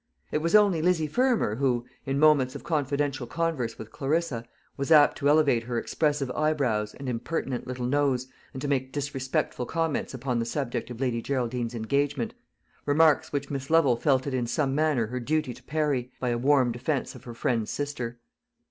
It 0.31 0.39
was 0.39 0.55
only 0.55 0.81
Lizzie 0.81 1.05
Fermor 1.05 1.57
who, 1.57 1.85
in 2.07 2.17
moments 2.17 2.55
of 2.55 2.63
confidential 2.63 3.27
converse 3.27 3.77
with 3.77 3.91
Clarissa, 3.91 4.43
was 4.75 4.91
apt 4.91 5.15
to 5.19 5.29
elevate 5.29 5.65
her 5.65 5.77
expressive 5.77 6.31
eyebrows 6.31 6.95
and 6.95 7.07
impertinent 7.07 7.67
little 7.67 7.85
nose, 7.85 8.25
and 8.51 8.59
to 8.63 8.67
make 8.67 8.91
disrespectful 8.91 9.67
comments 9.67 10.15
upon 10.15 10.39
the 10.39 10.45
subject 10.45 10.89
of 10.89 10.99
Lady 10.99 11.21
Geraldine's 11.21 11.75
engagement 11.75 12.33
remarks 12.87 13.31
which 13.31 13.51
Miss 13.51 13.69
Lovel 13.69 13.95
felt 13.95 14.25
it 14.25 14.33
in 14.33 14.47
some 14.47 14.73
manner 14.73 15.05
her 15.05 15.19
duty 15.19 15.53
to 15.53 15.61
parry, 15.61 16.11
by 16.19 16.29
a 16.29 16.37
warm 16.39 16.71
defence 16.71 17.13
of 17.13 17.25
her 17.25 17.35
friend's 17.35 17.69
sister. 17.69 18.17